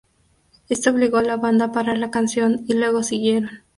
Esto 0.67 0.89
obligó 0.89 1.17
a 1.17 1.21
la 1.21 1.37
banda 1.37 1.65
a 1.65 1.71
parar 1.71 1.99
la 1.99 2.09
canción, 2.09 2.65
y 2.67 2.73
luego 2.73 3.03
siguieron. 3.03 3.61